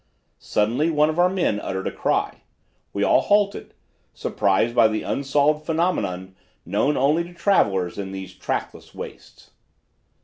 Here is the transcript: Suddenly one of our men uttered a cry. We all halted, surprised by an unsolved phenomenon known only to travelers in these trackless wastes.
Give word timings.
Suddenly 0.39 0.89
one 0.89 1.11
of 1.11 1.19
our 1.19 1.29
men 1.29 1.59
uttered 1.59 1.85
a 1.85 1.91
cry. 1.91 2.41
We 2.91 3.03
all 3.03 3.21
halted, 3.21 3.75
surprised 4.15 4.73
by 4.73 4.87
an 4.87 5.03
unsolved 5.03 5.63
phenomenon 5.63 6.35
known 6.65 6.97
only 6.97 7.23
to 7.23 7.35
travelers 7.35 7.99
in 7.99 8.11
these 8.11 8.33
trackless 8.33 8.95
wastes. 8.95 9.51